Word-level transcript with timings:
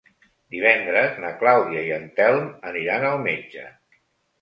Divendres 0.55 1.19
na 1.25 1.31
Clàudia 1.43 1.85
i 1.91 1.93
en 2.01 2.09
Telm 2.19 2.51
aniran 2.73 3.09
al 3.15 3.25
metge. 3.31 3.71